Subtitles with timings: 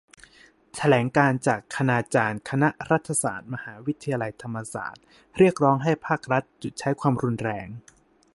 [0.75, 5.03] แถลงการณ์จากคณาจารย์คณะรัฐศาสตร์ มหาวิทยาลัยธรรมศาสตร์
[5.37, 7.67] เรียกร้องให้ภาครัฐหยุดใช้ความรุนแรง